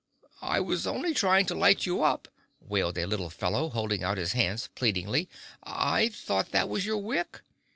"I 0.41 0.59
was 0.61 0.87
only 0.87 1.13
trying 1.13 1.45
to 1.45 1.53
light 1.53 1.85
you 1.85 2.01
up," 2.01 2.27
wailed 2.59 2.97
a 2.97 3.05
little 3.05 3.29
fellow, 3.29 3.69
holding 3.69 4.03
out 4.03 4.17
his 4.17 4.31
hands 4.33 4.67
pleadingly. 4.73 5.29
"I 5.61 6.07
thought 6.09 6.49
that 6.49 6.67
was 6.69 6.87
your 6.87 6.97
wick." 6.97 7.43